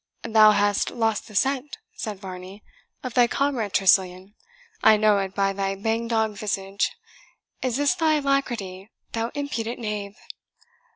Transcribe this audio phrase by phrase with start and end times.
[0.27, 2.63] "Thou hast lost the scent," said Varney,
[3.03, 4.33] "of thy comrade Tressilian.
[4.81, 6.97] I know it by thy hang dog visage.
[7.61, 10.15] Is this thy alacrity, thou impudent knave?"